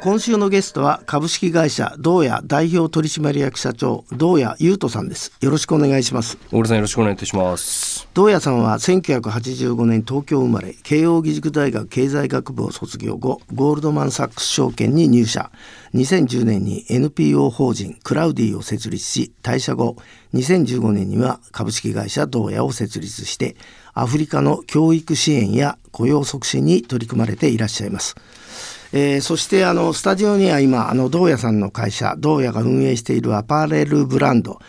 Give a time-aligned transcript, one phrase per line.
[0.00, 5.32] 今週のゲストは株式会社道屋代表取締役社長道屋優斗さんです。
[5.40, 6.38] よろしくお願いします。
[6.50, 8.08] 小倉さんよろしくお願いいたします。
[8.14, 15.50] 道屋さんは1985年東京生まれ慶應義塾大学経済学部を卒業後ゴールドマン・サックス証券に入社。
[15.94, 19.96] 2010年に NPO 法人クラウディを設立し退社後
[20.34, 23.56] 2015年には株式会社道屋を設立して
[24.00, 28.14] アフリカの教育支援や雇用促進に取り組まれていらっしゃいます。
[28.92, 34.60] えー、そしてあのスタジオには今あの道屋さんの会社道屋が運営しているアパレルブランド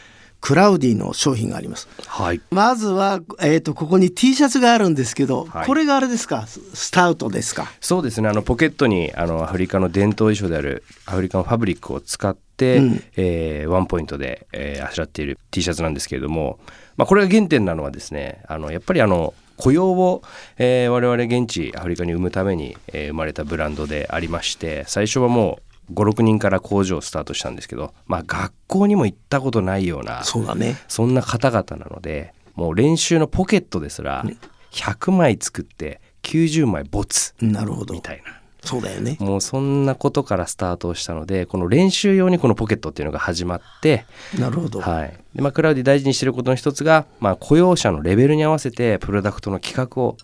[0.42, 1.88] クラウディの商品があります。
[2.06, 2.42] はい。
[2.50, 7.72] まずはえっ、ー、とここに T シャツがあるんですけど、はい、これがあれですか、スタウトですか？
[7.82, 8.30] そうですね。
[8.30, 16.60] あのポケットにあのアフリカの伝統衣装であるアフリカのファブリックを使って、うん、えー、ワンポイントで、えー、あしらっている T シャツなんですけれども、
[17.00, 20.22] まあこれが原点なのはですね、あのやっぱりあの雇用を、
[20.58, 34.26] えー、我々現地アフリカに生むために、えー、生まれたブランドでありまして最初はもう56人から工場をスタートしたんですけど、まあ、学校にも行ったことないようなそうだ、ね、そんな方々なのでもう練習のポケットですら
[34.72, 37.34] 100枚作って90枚没
[37.94, 39.18] みたいなそうだよね。
[39.20, 44.06] もうそんなことからスタートしたのでこの練習用にこのポケットっていうのが始まって
[44.38, 45.18] なるほど、はい。
[45.34, 50.18] でまあ、クラウディ大事にしてることの一つが、まあ、雇用者のレベルに合わせてプロダクトの企画を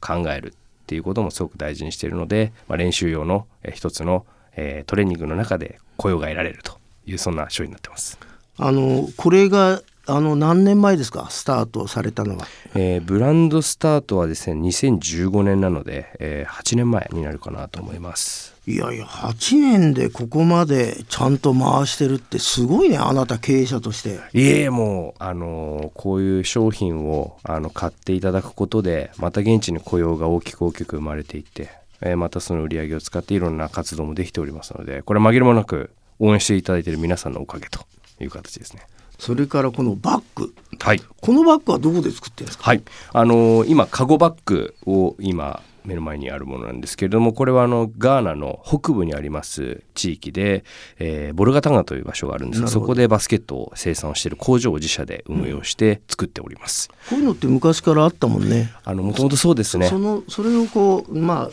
[0.00, 4.26] 考えるっていうこともすごく大事にしているので、まあ、練習用の一つの、
[4.56, 8.18] えー、トレーニングの中で雇用が得られるというそんな商品になってます。
[8.58, 11.28] あのこれがあの何年前ですか？
[11.30, 18.52] スタートされたのは、えー、ブランドスタートはですね2015年なので、えー、8年前になるかなと思います。
[18.66, 24.18] いやいや8年でここまでちゃんと回してるってすごいねあなた経営者として。
[24.32, 37.80] いえもうあのこういう商品をあの買っていただくことでまた現地に雇用が大きく大きく生まれていってえまたその売り上げを使っていろんな活動もできておりますのでこれは紛れもなく応援していただいている皆さんのおかげと
[38.20, 38.82] いう形ですね。
[39.22, 42.82] それからこのバッグ、はい、このバッグはどこで作ってるんですか、はい。
[43.12, 50.64] あのー、今カゴバッグを今目の前にあるものなんですけれどもこれはあのガーナの北部にあります地域で、
[50.98, 52.62] えー、ボルガタガという場所があるんです。
[52.62, 58.72] がそこでバスケットを生産をしている工場を自社で運営をして作っております、うん、こういうのって昔からあったもんね。
[58.82, 59.86] あのもともとそうですね。
[59.86, 61.50] そのそれをこうまあ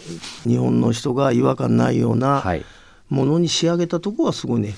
[0.50, 2.44] 日本の人が違和感ないような
[3.10, 4.74] ものに仕上げたところはすごいね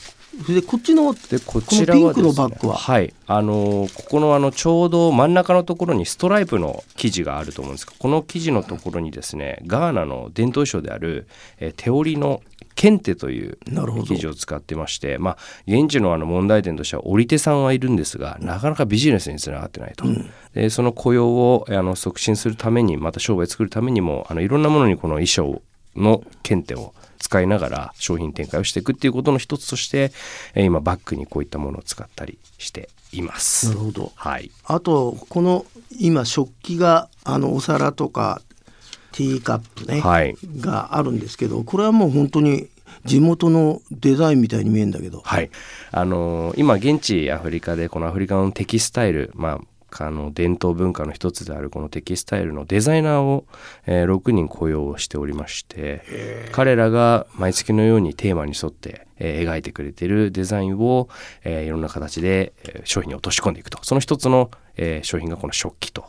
[0.47, 2.75] でこっちのでこちらは、ね、ピンクのバッグは？
[2.75, 3.13] はい。
[3.27, 11.27] あのここのあのちょうど真ん中のところにストライプの生地があると思うんですがこの生地のところにですねガーナの伝統衣装である、
[11.59, 12.41] えー、手織りの
[12.75, 15.37] ケンテという生地を使ってまして、まあ、
[15.67, 25.61] 現地のあの問題点としては織り手さんはいるんですがなかなかビジネスにつながってないと、うん、でその雇用をあの促進するためにまた商売作るためにもあのいろんなものにこの衣装
[25.95, 30.11] のケンテを使いながら商品展開をしていくっていうことの一つとして
[30.55, 33.67] 今バッグにこういったものを使ったりしています。
[33.69, 34.11] なるほど。
[34.15, 34.51] はい。
[34.65, 35.65] あとこの
[35.99, 38.41] 今食器があのお皿とか
[39.11, 42.67] ティーカップね、はい、があるんですけどこれはもう本当に
[43.05, 45.49] 地元のデザインみたいに見えるんだけど、はい
[45.91, 49.59] あのー、今現地アフリカでこのアフリカのテキスタイル、まあ、
[49.99, 53.45] あの伝統文化の一つであるこのテキスタイルのデザイナーを、
[53.85, 61.09] えー、6人雇用しておりまして彼らが毎月のようにテーマに沿って、えー、描いてくれているデザインを、
[61.43, 63.79] えー、いろんな形で、えー、商品に落とし込んでいくと。
[63.83, 66.05] その一つの、えー、商品がこの食器と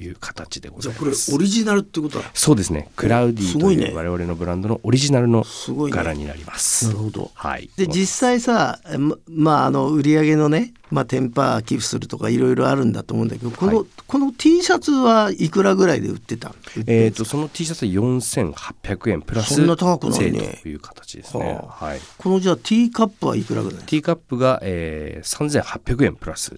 [0.00, 1.30] いう形でございます。
[1.30, 2.30] これオリジナルってことだ。
[2.34, 2.90] そうですね。
[2.96, 5.44] クラウディという我々のブランドのオリジナルの
[5.90, 6.86] 柄になります。
[6.86, 7.30] すね、なるほど。
[7.34, 7.70] はい。
[7.76, 8.80] で実際さ、
[9.28, 16.54] まああの売り上げのね、まあテンパー寄付するとかいろいろあるんだと思うんだけど、この、はい、この T シャツはいくらぐらいで売ってた？
[16.86, 21.44] えっ、ー、とその T シャツ四千八百円プラスそんな高くないねという形ですね。
[21.52, 22.00] はあ、はい。
[22.18, 26.56] このじゃあ T カップはいくらぐらい？T カップが、えー、三千八百円プラス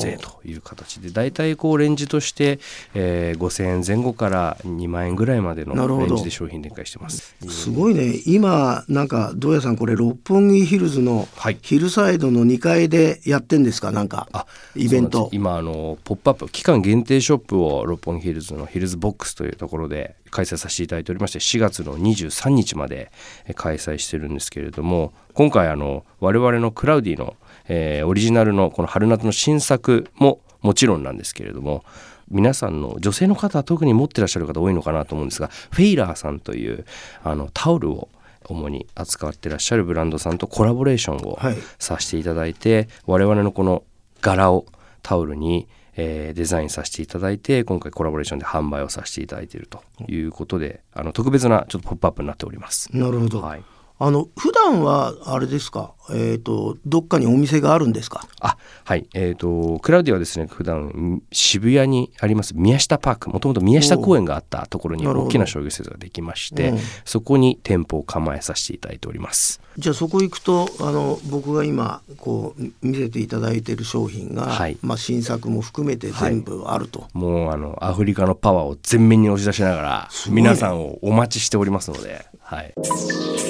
[0.00, 2.60] 税という形で、だいたいこうレンジとして、
[2.94, 7.34] えー、5,000円前後から2万円ぐらいまでのレンジで商品展開してます。
[7.48, 11.28] すごいね今なんかどうやさんこれ六本木ヒルズの
[11.62, 13.90] ヒルサイドの2階でやってんですか？
[13.90, 23.10] なんかイベント今あのポップアップ期間限定ショップを六本木ヒルズのヒルズボックスというところで開催させていただいておりまして4月の23日まで
[23.54, 27.36] 開催してるんですけれども今回あの我々のクラウディの
[27.68, 31.84] えー、オリジナルのこの春夏の新作ももちろんなんですけれども
[32.28, 36.84] 皆さんの女性の方は特に持ってらっしゃる方多いのかなと思うんですがフェイラーさんという
[37.22, 38.08] あのタオルを
[38.48, 41.38] 主に扱ってらっしゃるブランドさんとコラボレーションを
[41.78, 43.82] させていただいて、はい、我々のこの
[44.20, 44.66] 柄を
[45.02, 52.94] タオルにえーデザインさせていただいて今回コラボレーションで販売をさせていただいているということであの特別なちょっとポップアップになっております。
[52.96, 53.62] なるほど、はい。
[53.98, 55.94] あの普段はあれですか？
[56.12, 58.26] えっ、とどっかにお店があるんですか？
[58.40, 59.06] あはい。
[59.14, 63.30] えー、とクラウディはですね普段ん渋谷にあります宮下パーク。
[63.30, 66.78] もともと宮下公園があったところに大きな商業施設ができまして、うん。
[67.04, 69.60] そこに店舗を構えさせていただいております。
[69.78, 74.78] じゃあそこ行くとあの僕が今こう見せていただいている商品が、はい。
[74.82, 82.74] まあ、新作も含めて全部あると、もうあのアフリカのパワーを全面に押し出しながら皆さんをお待ちしておりますので、はい、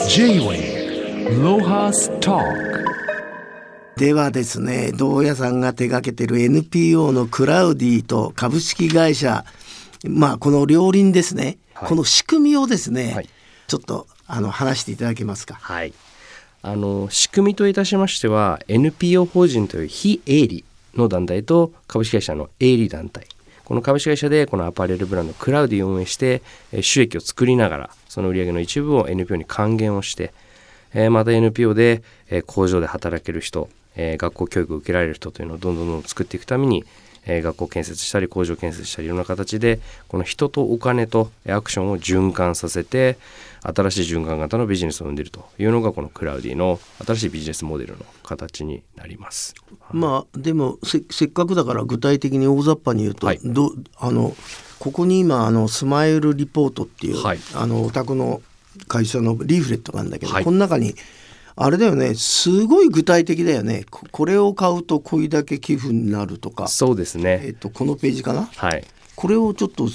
[0.08, 0.85] J-Way
[3.96, 9.44] ではですね銅屋さんが手掛けてる NPO のクラウディと株式会社
[10.04, 11.88] まあこの両輪ですね、はい。
[11.88, 13.28] この仕組みをですね、はい。
[13.66, 15.54] ちょっとあの話していただけますか？
[15.54, 15.92] はい、
[16.62, 20.64] あの仕組みといたしましては NPO 法人という非営利
[20.94, 23.26] の団体と株式会社の営利団体。
[23.64, 30.32] この株式会社でこのアパレルブランドクラウディを運営してえー収益を作りながらその売上の一部を NPO に還元をして
[30.96, 36.84] えーまた NPO でえー工場で働ける人えー学校教育を受けられる人というのをどんどんどんどん作っていくために
[37.26, 43.18] えー学校建設したり工場建設したりいろんな形でこの人とお金とえーアクションを循環させて
[43.62, 49.54] 新しい循環型のビジネスを生んでいるというのがこのクラウディの新しいビジネスモデルの形になります。
[49.90, 53.40] まあでもせせっかくだから具体的に大雑把に言うと、はい。
[53.42, 54.36] どあの
[54.78, 57.38] ここに今あのスマイルリポートっていう、はい。
[57.54, 58.40] あのお宅の
[58.88, 60.44] 会社のリーフレットがあるんだけど、はい。
[60.44, 60.94] この中に
[61.56, 63.84] あれだよねすごい具体的だよね。
[63.90, 67.52] ここれを買うとこれだけ寄付になるとか、そうですえっね。
[67.54, 68.50] と、このページかな？
[68.54, 68.84] はい。
[69.14, 69.90] これをちょっとリ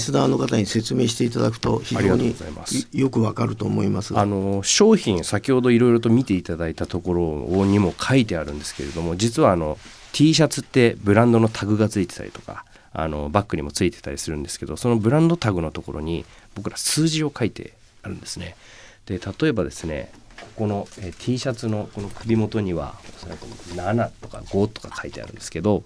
[0.00, 2.34] スナーの方に説明していただくと非常に
[2.92, 4.12] よくわかると思います。
[4.12, 9.78] があの商品先ほどいろいろと見ていただいたところにも書いてあるんですけれども実はあの
[10.12, 16.24] T シャツってブランドのタグがついてたりとかあのバッグにもついてたりするんですけどそのブランドタグのところに
[16.56, 17.74] 僕ら数字を書いて
[18.04, 18.56] あるんですね。
[19.06, 20.10] で例えばですね
[20.40, 25.82] ここのえ T シャツのこの首元にはおそらく7とか5とか書いてあるんですけど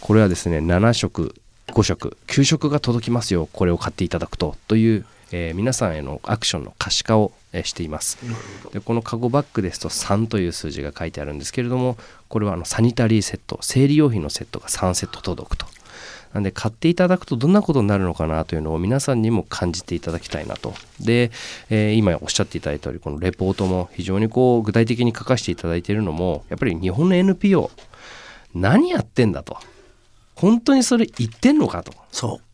[0.00, 1.34] これはですね7色
[1.68, 8.16] 5色9色が届きますよこれを買っていただくとという、えー皆さんへのアクションの可視化を、えしています。
[8.72, 11.96] でこのカゴバッグですと3という数字が書いてあるんですけれども
[12.28, 15.66] これはあのサニタリーセット生理用品のセットが3セット届くと。
[16.32, 20.74] なんで買っていただくとどんなことになるのかなというのを皆さんにも感じていただきたいなと。
[21.00, 21.30] で、
[21.70, 27.70] えー今おっしゃっていただいた通りこのレポートも非常にこう具体的に書かせていただいているのもやっぱり日本の NPO
[28.54, 29.58] 何やってんだと。
[30.36, 31.92] 本当にそれ言ってんのかと。
[32.10, 32.50] そう。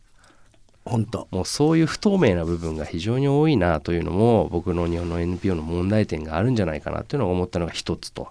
[0.83, 1.27] 本当。
[1.31, 8.29] もうそういう不透明な部分が非常に多いなというのも僕の日本の NPO の問題点があるんじゃないかなというのを思ったのが一つと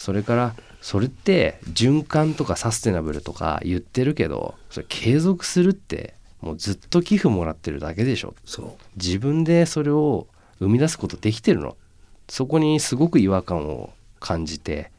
[0.00, 8.34] それからそれって循環とかサステナブルとか言ってるけどそれ継続するってもうずっと寄付もらってるだけでしょ。
[8.46, 8.82] そう。
[8.96, 10.26] 自分でそれを
[10.58, 11.76] 生み出すことできてるの。
[12.30, 14.90] そこにすごく違和感を感じて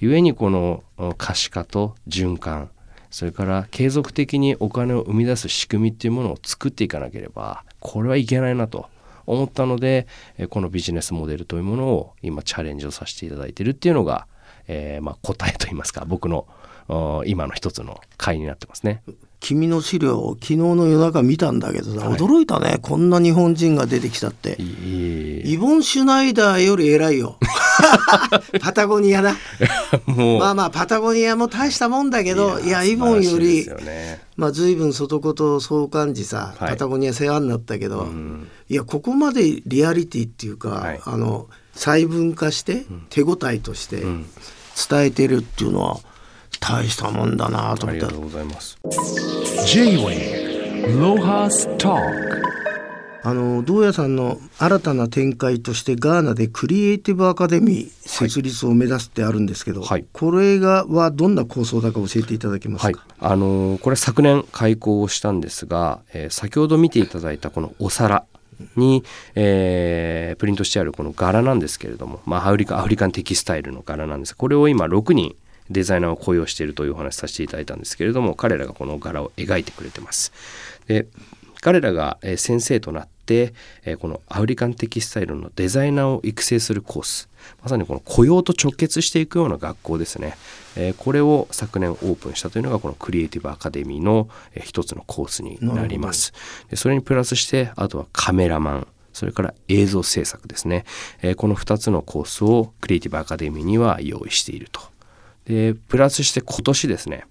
[0.00, 2.70] 故にこのうん可視化と循環
[3.10, 8.88] それから継続的にお金を生み出す仕組みっていうものを作っていかなければこれはいけないなと
[9.26, 10.06] 思ったので
[10.38, 14.26] えこのビジネスモデルというものを今チャレンジをさせていただいているっていうのが、
[14.68, 16.46] えーまあ、答えといいますか僕の
[16.88, 19.02] うん今の一つの回になってますね。
[19.40, 22.18] 君の資料を昨日の夜中見たんだけどさ、はい。
[22.18, 22.78] 驚いたね。
[22.80, 24.56] こんな日本人が出てきたって。
[24.60, 27.38] イボン・シュナイダーより偉いよ
[28.60, 29.36] パタゴニアな。
[30.06, 30.38] もう。
[30.40, 34.22] まあまあパタゴニアも大したもんだけどいやイボンよりね。
[34.36, 36.70] まあ随分外こと相関時さ、はい。
[36.70, 38.48] パタゴニア世話になったけど、ん。
[38.68, 41.00] いやここまでリアリティっていうか、はい。
[41.04, 44.26] あの細分化して手応えとしてん。
[44.90, 46.00] 伝えてるっていうのは
[46.60, 48.06] 大したもんだなと思った。
[48.06, 48.78] ありがとうございます。
[49.66, 50.52] J-Way
[50.98, 52.51] Lohas Talk
[53.24, 60.04] あの銅屋さんの新たな展開としてガーナでクリエイティブアカデミー設立を目指すってあるんですけど、はい。
[60.12, 62.94] これがはどんな構想だか教えていただけますはい。
[62.94, 68.24] か、、あのーこれ昨年開講をしたんですが、えー先ほど見ていただいたこのお皿
[68.76, 69.04] に、
[69.36, 74.36] えープリントしてあるこの柄なんですけれども、まあ、アフリカアフリカンテキスタイルの柄なんです。
[74.36, 75.36] これを今6人
[75.70, 80.32] デザイナーを雇用しているというお話しさせていただいたんですけれども彼らがこの柄を描いてくれてます。
[80.88, 81.06] で
[81.62, 83.54] 彼らがえー先生となって
[83.84, 87.30] えーこのアフリカンテキスタイルのデザイナーを育成するコース
[87.62, 90.36] まさにこの雇用と直結していくような学校ですね、
[90.76, 96.32] えーこれを昨年オープンしたというのがこのクリエイティブアカデミーのえー一つのコースになります。
[96.68, 100.84] でそれにプラスしてあとはカメラマンそれから映像制作ですね、
[101.22, 104.80] えーこの2つのコースをクリエイティブアカデミーには用意していると。
[105.44, 107.24] でプラスして今年ですね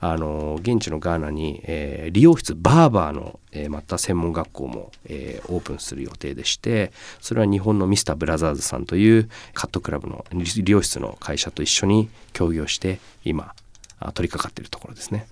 [0.00, 13.54] あの現地のガーナに、えー理容室バーバーの、えーまた専門学校も、えーオープンする予定でしてそれは日本のミスターブラザーズさんというカットクラブの理容室の会社と一緒に協業して今
[13.98, 15.26] あ取り掛かっているところですね。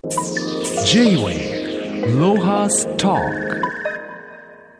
[0.85, 3.70] J-Way ロハストーク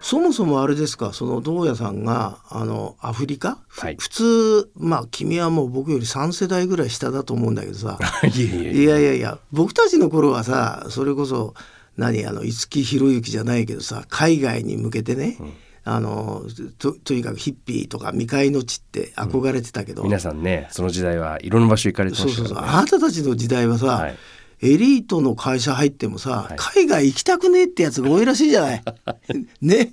[0.02, 3.96] そもそもあれですかその銅屋さんがあのアフリカ、ふはい。
[3.98, 8.00] 普通まあ君はもう僕より3世代ぐらい下だと思うんだけどさ。
[8.28, 11.54] いやいやいや僕たちの頃はさそれこそ
[11.98, 12.26] 何？
[12.26, 15.38] あの五木ひろゆきじゃないけどさ海外に向けてね、
[15.84, 16.44] あの
[16.80, 22.56] ととにかくヒッピーとか未開の地って憧れてたけど、皆さんねその時代はいろんな場所行かれてまそうそうそう。
[22.56, 22.78] したからね。
[22.78, 24.16] あなたたちの時代はさ、はい
[24.62, 26.56] エリートの会社入ってもさ、はい。
[26.58, 28.84] 海外行きたくねえってやつが多いらしいじゃない。
[29.62, 29.92] ね。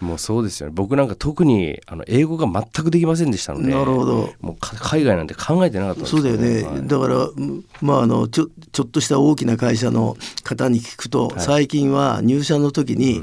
[0.00, 0.72] もうそうですよね。
[0.76, 4.30] 僕なんか特にあの英語が全くできませんでしたのでなるほど。
[4.40, 6.86] もうか海外なんて考えてなかったんですそうだよね、はい。
[6.86, 13.22] だからうんまああのちょちょっとした大きな会社の方に聞くと、最近は入社の時に、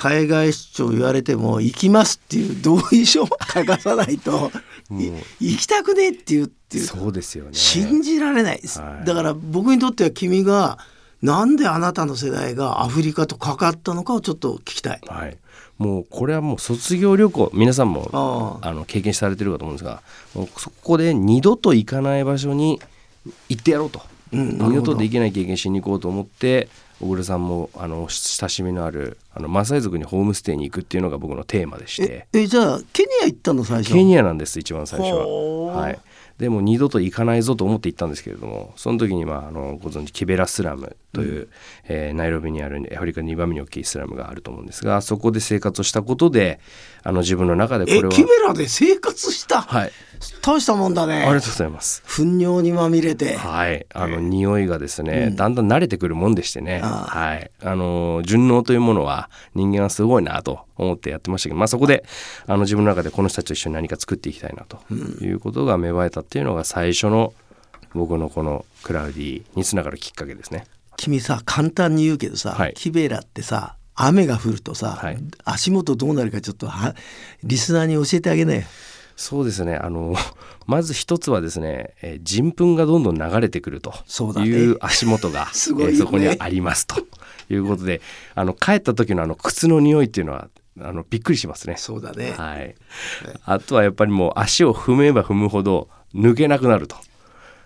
[0.00, 4.50] 海外出張言われても行きますっていう同意書を書かさないと
[4.90, 7.50] い行きたくねえっていうっていうそうですよね。
[7.52, 9.04] 信じられないです、はい。
[9.04, 10.78] だから僕にとっては君が
[11.20, 15.00] なんであなたの世代がアフリカと関わったのかをちょっと聞きたい。
[15.06, 15.36] はい、
[15.76, 18.08] もうこれはもう卒業旅行皆さんも
[18.62, 18.72] ああ。
[18.72, 20.02] の経験されてるかと思うんですが
[20.56, 22.80] そこで二度と行かない場所に
[23.50, 24.00] 行ってやろうと、
[24.32, 26.68] うん二度とできない経験しに行こうと思って
[27.00, 32.26] 小倉さんもあの親しみのあるあのマサイ族にホームステイに行くっていうのが僕のテーマでして。
[32.32, 33.64] ええじゃあケニア行ったの？
[33.64, 33.94] 最初。
[33.94, 35.26] ケニアなんです一番最初は。
[35.72, 35.98] はい。
[36.40, 41.48] でも二度と行かないぞと思って行ったんですけれどもその時に、まあ、あのご存知キベラスラムという、
[41.84, 46.58] えーナイロビにあるアフリカ2番目に大きいスラムがあると思うんですがそこで生活をしたことで
[47.02, 48.08] あの自分の中でこれは。
[48.12, 49.92] えキベラで生活した、はい。
[50.42, 51.22] 大したもんだね。
[51.22, 52.02] ありがとうございます。
[52.06, 53.36] 糞尿にまみれて。
[53.36, 62.04] はい、あの匂いがですね、だんだん慣れてくるもんでしてね、あはい、あの順応というものは人間はすごいなと思ってやってましたけど、まあそこで
[62.46, 64.78] あの自分の中でこの人たちと一緒に何か作っていきたいなと
[65.24, 67.32] いうことが芽生えたっていうのが最初の
[67.94, 70.66] 僕のこのクラウディにつながるきっかけですね。
[70.96, 72.74] 君さ簡単に言うけどさ、はい。
[72.74, 73.76] キベラってさ
[74.06, 76.94] 雨が降るとさ、はい足元どうなるかちょっとは
[77.42, 78.62] リスナーに教えてあげなよ。
[79.16, 80.14] そうですねあの
[80.66, 83.92] まず一つはですね、えー人糞がどんどん流れてくると
[84.38, 86.96] いう足元が すごいよねえーそこにはありますと
[87.50, 88.00] いうことで
[88.34, 90.48] あの帰った時のあの靴の匂いっていうのは
[90.80, 91.74] あのびっくりしますね。
[91.76, 92.32] そうだね。
[92.36, 92.74] はい、
[93.44, 96.96] あとはやっぱりもう足を踏めば踏むほど抜けなくなると。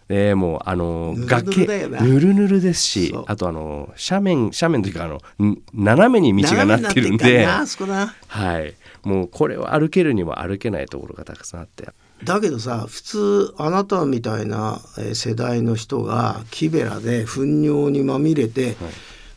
[0.09, 7.47] でもうあの崖ぬるぬるですしあとあの斜面斜面というかあのん斜めに道がなってるんで。
[7.47, 11.89] はい、もうこれは歩けるにも歩けないところがたくさんあって。
[12.23, 18.77] だけどさ普通あなたみたいなえー世代の人がキベラで糞尿にまみれて、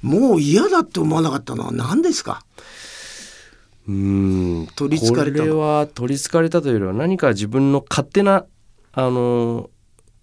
[0.02, 2.44] もう嫌だって思わなかったのは何ですか？
[3.88, 5.44] うーん取り憑かれたの。
[5.46, 8.46] これは取り憑かれたというよりは何か自分の勝手な
[8.94, 9.70] あの、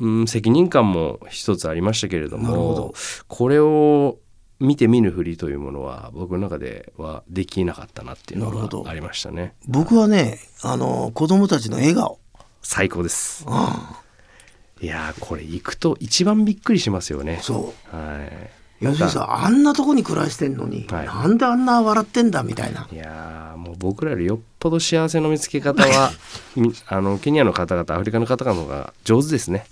[0.04, 2.92] うん、責任感も一つありましたけれども
[3.26, 4.18] これを
[4.60, 9.54] 見て見ぬふりというものは僕の中ではできなかったなっていうのがありましたね。
[9.66, 12.18] 僕はねあの子供たちの笑顔、
[12.60, 13.46] 最高です。
[13.48, 17.38] うん、いやーこれ行くと一番びっくりしますよね。
[17.42, 17.96] そう。
[17.96, 21.06] はい要するにさあんなとこに暮らしてんのに、はい。
[21.06, 22.86] なんであんな笑ってんだみたいな。
[22.92, 26.10] いやーもう僕らよりよっぽど幸せの見つけ方は
[26.56, 29.66] みあのケニアの方々アフリカの方々の方が上手ですね。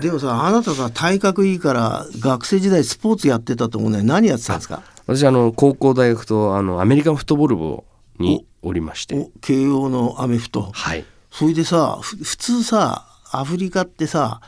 [0.00, 4.82] でもさあなたさ体格いいから学生時代スポーツやってたと思うね何やってたんですか？
[5.06, 7.82] 私あの高校大学とあのアメリカンフットボール部
[8.18, 9.14] におりまして。
[9.16, 10.70] お慶応のアメフト。
[10.72, 11.04] はい。
[11.30, 14.40] それでさふ普通さアフリカってさ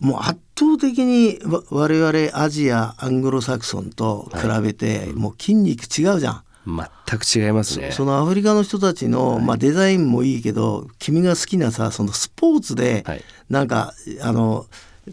[0.00, 6.44] もう圧倒的にわ我々アジアアングロサクソンと比べて、もう筋肉違うじゃん。
[6.66, 7.90] 全く違いますね。
[7.92, 13.24] そのアフリカの人たちの、まあ、デザインもいいけど君が好きなさそのスポーツで、はい。
[13.48, 14.66] なんかあの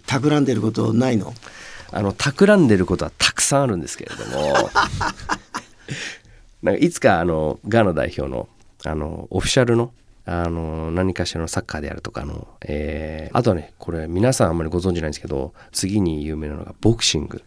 [0.08, 1.34] 企んでることないの？
[1.92, 4.70] あの企んでることはたくさんあるんですけれども。
[6.64, 8.48] なんかいつかあのガーナ代表の
[8.84, 9.94] あのオフィシャルの
[10.26, 17.44] あの何かしらのサッカーであるとかの、えーあとはねこれ皆さんあんまりご存知ないんですけど次に有名なのがボクシング。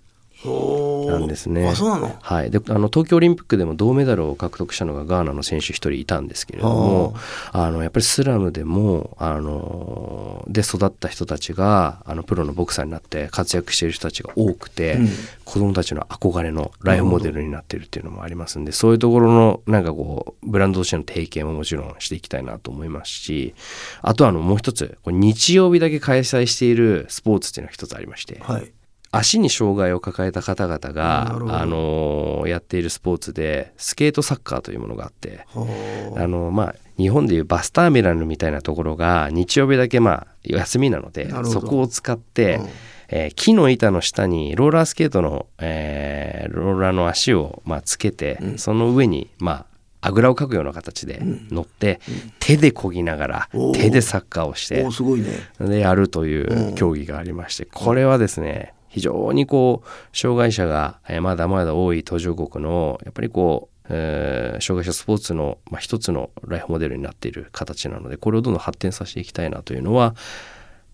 [0.46, 1.68] おなんですね。
[1.68, 2.16] あそうなの？
[2.20, 7.14] はい、であの東京オリンピックでも銅メダルを獲得したのがガーナの選手一人いたんですけれども
[7.52, 15.08] あのやっぱりスラムでもあので育った人たちがあのプロのボクサーになって活躍している人たちが多くて、うん
[15.44, 23.54] 子供たちの憧れのライフモデルになっているっていうのもありますんでそういうところのなんかこうブランドとしての提携ももちろんしていきたいなと思いますし
[24.00, 28.40] あとはあのもう一つこれ日曜日だけ開催しているスポーツっていうのが一つありまして。
[28.40, 28.72] はい
[29.16, 42.68] 足に障害を抱えた方々ながあのやっているスポーツでスケートサッカーというものがあって、はあのまあ、日本でいうバスターミナルみたいなところが日曜日だけまあ休みなのでそこを使って、うん。
[43.08, 48.58] えー木の板の下にローラースケートの、えーローラーの足をまあつけて、うん。
[48.58, 49.66] その上にま
[50.00, 52.00] ああぐらをかくような形で乗って、
[52.40, 55.28] 手で漕ぎながら手でサッカーをしておーすごいね。
[55.60, 56.74] でやるといううん。
[56.74, 70.14] 競技がありまして、これはですね非常にこう障害者がえーまだまだ多い途上国のやっぱりこう、えー障害者スポーツの、まあ、一つのライフモデルになっている形なのでこれをどんどん発展させていきたいなというのは、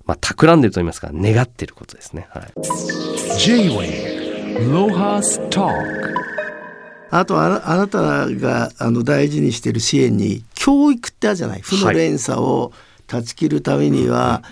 [0.06, 2.26] まあ、企んでると言いますか願っていることですね。
[2.30, 2.52] はい、
[3.38, 5.74] J-Way Lohas Talk
[7.10, 11.60] あとあなあなたがあの大事にしてる支援に教育ってあるじゃない。
[11.60, 12.72] 負の連鎖を
[13.06, 14.42] 断ち切るためには、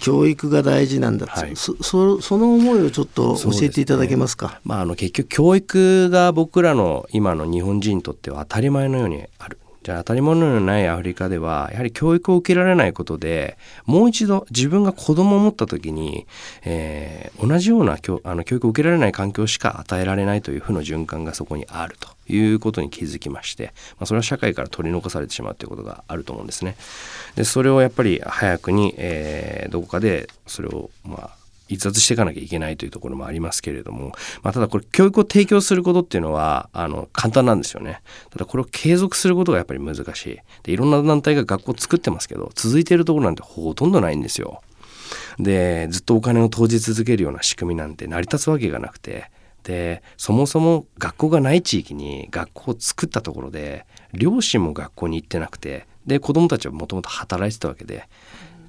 [0.00, 1.56] 教育が大事なんだって、はい。
[1.56, 4.60] そそその思いをちょっと教えていただけますか？
[4.64, 9.58] まあ、あの結局教育が僕らの今の日本人にとっては当たり前のようにある。
[9.84, 13.56] じゃあ当たり前のようにないアフリカではやはり教育を受けられないことで
[13.86, 16.26] もう一度自分が子供を持った時に、
[16.64, 26.76] えー同じような教あの教育を受けられない環境しか与えられないという負の循環がそこにあるということに気づきまして、まあ、それは社会から取り残されてしまうということがあると思うんですね。
[27.36, 31.30] でそれをやっぱり早くに、えーどこかでそれをまあ
[31.68, 38.00] 逸脱していかなきゃいけないというところもありますけれども、まあ、ただこれ教育を提供することっていうのはあの簡単なんですよね。
[38.30, 40.38] ただこれを継続することがやっぱり難しい。
[40.62, 44.62] でいろんな団体が学校作ってますけど続いているところなんてほとんどないんですよ。
[45.38, 49.30] でずっとお金を投じ続けるような仕組みなんて成り立つわけがなくて
[49.68, 53.84] でそもそも学校がない地域に学校を作ったところで
[54.14, 58.08] 両親も学校に行ってなくてで子どもたちはもともと働いてたわけで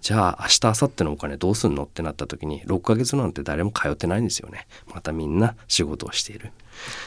[0.01, 4.65] じゃあ明日明後日のお金どうすんのってなった時に6ヶ月なんて誰も通ってないんですよね。
[4.93, 6.51] またみんな仕事をしている。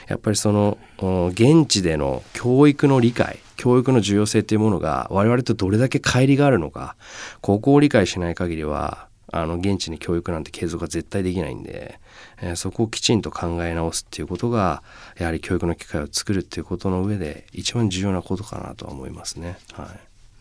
[0.09, 0.79] やっぱりその
[1.31, 6.97] 現地での教育の理解教育の重要性というものが我々とどれだけ乖離があるのか
[7.41, 11.99] ここを理解しない限りはあの現地に教育なんて継続が絶対できないんで、
[12.41, 14.83] えーそこをきちんと考え直すっていうことが
[15.19, 19.57] やはり教育の機会を作るっていうことの上で一番重要なことかなとは思いますね。
[19.73, 19.87] はい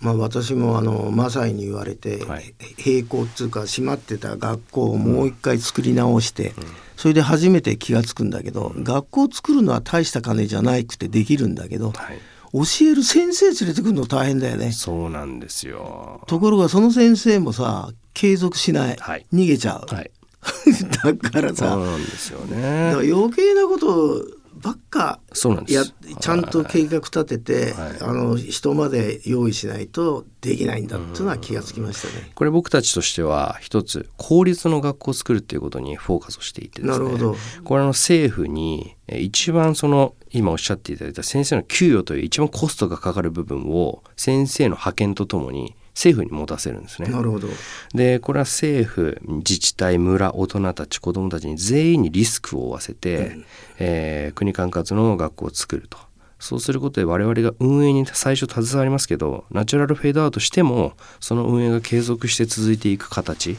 [0.01, 6.53] まあ、私もあのマサイに言われて、はい閉校っていうか閉まってた学校をもう一回作り直して、
[6.97, 12.17] それで初めて気が付くんだけど、学校を作るのは大した金じゃないくてできるんだけど、はい
[12.53, 14.73] 教える先生連れてくるの大変だよね。
[14.73, 16.21] そうなんですよ。
[16.27, 19.25] ところがその先生もさ継続しない、はい。
[19.33, 20.11] 逃げちゃう、はい、
[21.21, 22.91] だからそうさなんですよね。
[22.93, 25.75] 余計なことばっかそうなんです。
[25.75, 27.97] やちゃんと計画立てて、はい。
[28.01, 32.31] あの人まで用意しないとできないんだっていうのは気がつきましたね。
[32.35, 36.91] これ僕たちとしては一つ公立の学校を作るっていうことにフォーカスをしていてですね。
[36.91, 37.35] なるほど。
[37.63, 47.09] これあの政府にえ一番その今おっしゃっていただいた先生の給与という一番コストがかかる部分を先生の派遣とともに政府に持たせるんですね。
[47.09, 47.47] なるほど。
[47.93, 53.37] でこれは政府自治体村大人たち子どもたちに全員にリスクを負わせて、
[53.79, 55.97] えー国管轄の学校を作ると
[56.41, 63.57] そうすることで我々が運営に最初携わりますけどナチュラルフェードアウトしてもその運営が継続して続いていく形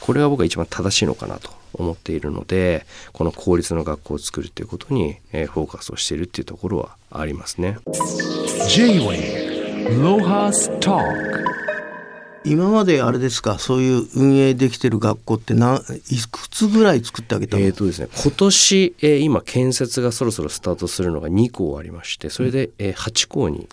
[0.00, 7.78] これが僕は一番正しいのかなと思っているのでこの公立の学校を作るということに、えーフォーカスをしているっていうところはありますね。
[8.68, 11.53] J-Way Lohas Talk
[12.44, 13.58] 今まであれですか？
[13.58, 15.78] そういう運営できてる学校って何い
[16.30, 23.68] くつぐらい作ってあげたの、えーとですね、今年、えー今建設がそろそろスタートするのが2校ありましてそれで、えー8校に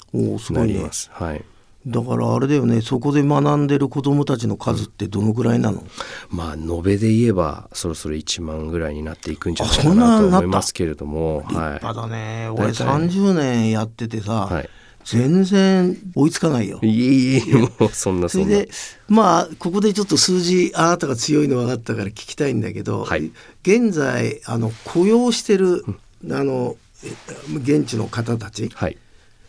[0.52, 1.10] ないります。
[1.14, 1.44] はい。
[1.88, 2.82] だからあれだよね。
[2.82, 5.84] そこで学んでる子どもたちの数ってどのぐらいなの、
[6.30, 14.70] まあ延べで言えばそろそろ1万ぐらいになっていくんじゃないあかなと思いますけれども、立はい派だね、俺大体30年やっててさ、はい
[15.06, 16.80] 全然追いつかないよ。
[16.82, 18.70] いえいえもうそんなそれで
[19.08, 23.32] まあここでちょっと数字あなたが強いの分かったから聞きたいんだけど、はい。
[23.64, 25.86] 現在あの雇用してる、
[26.30, 27.10] あのえ
[27.58, 28.98] 現地の方たちはい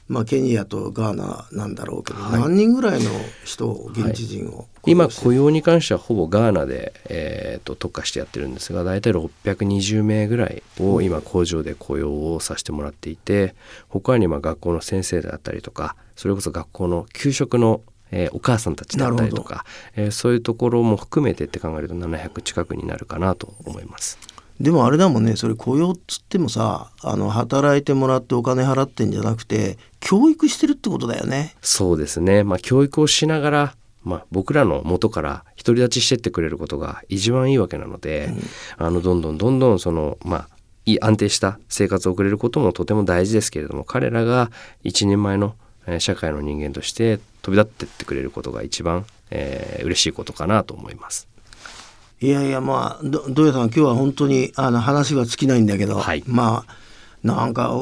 [0.08, 3.10] まあ、ケニアとガーナなんだろうけど、何人ぐらいの
[3.44, 13.54] 人現地人を今雇用に関してはほぼガーナで、えー、と特化してやってるんですが大体620名ぐらいを今工場で雇用をさせてもらっていて
[13.88, 17.82] 他にまあ学校の先生であったりとかそれこそ学校の給食の
[18.14, 19.64] えー、お母さんたちだったりとか、
[19.96, 24.18] えー、そういうところも含めてって考えると700近くになるかなと思います。
[24.62, 31.56] でもあれだもんねそれ雇用っつってもさあの働いてもらってお金払ってんじゃなくて教育してるってことだよね。
[31.60, 38.30] そうですね、まあ、教育をしながらまあ、僕らの元から独り立ちしてってくれることが一番いいわけなので、
[38.78, 40.48] うん、あのどんどんどんどんそのまあ
[40.86, 44.50] いい安定した生活を送れることもとても大事ですけれども彼らが
[44.82, 45.54] 一人前の
[46.00, 51.31] 社会の人間として飛び立ってってくれることが一番、えー、嬉しいことかなと思います。
[52.22, 56.76] いやいやまあど土屋さん今日は本当にあの話は尽きないんだけど、はい、まあ
[57.24, 57.72] なんか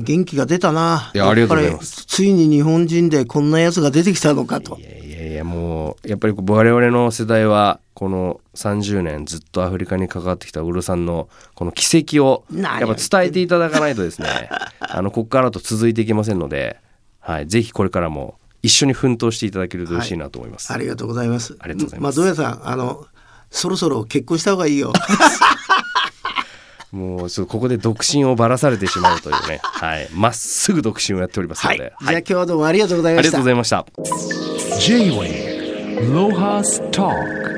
[0.00, 1.10] 元気が出たな。
[1.14, 2.04] いやありがとうございます。
[2.06, 4.78] ついに日本人でこんなやつが出てきたのかと。
[4.78, 16.78] いやいやいやもうやっぱり我々の世代はこの30年ずっとアフリカに関わってきたウルさんのこの奇跡をやっぱ伝えていただかないとですね あのここからと続いていきませんので、
[17.20, 20.72] はい、ぜひこれからも一緒に奮闘していただけると嬉しいなと思います。
[20.72, 21.56] はい、ありがとうございます。
[21.58, 22.18] ありがとうございます。
[22.18, 23.06] まあ、どうやさんあの
[23.50, 24.92] そろそろ結婚した方がいいよ。
[26.90, 33.38] もうここで独身をばらされてしまうというね、はい、まっすぐ独身をやっておりますので、はい、じゃあ今日はどうもありがとうございました。
[33.38, 33.84] ありがとうございました。
[34.80, 37.57] J-Way ロハスター